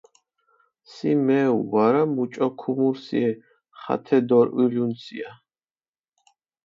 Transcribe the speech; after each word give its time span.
სი 0.91 1.11
მეუ 1.25 1.57
ვარა, 1.71 2.03
მუჭო 2.13 2.47
ქუმურსიე, 2.59 3.29
ხათე 3.79 4.17
დორჸვილუნსია. 4.27 5.29